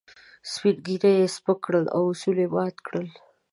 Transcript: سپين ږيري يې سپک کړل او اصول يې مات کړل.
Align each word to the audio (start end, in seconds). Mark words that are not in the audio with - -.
سپين 0.51 0.75
ږيري 0.85 1.13
يې 1.19 1.27
سپک 1.35 1.57
کړل 1.65 1.85
او 1.95 2.01
اصول 2.11 2.37
يې 2.43 2.47
مات 2.53 2.75
کړل. 2.87 3.07